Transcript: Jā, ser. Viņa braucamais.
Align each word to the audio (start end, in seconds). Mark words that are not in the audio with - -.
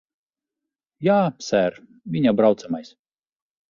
Jā, 1.09 1.19
ser. 1.51 1.79
Viņa 2.19 2.37
braucamais. 2.43 2.95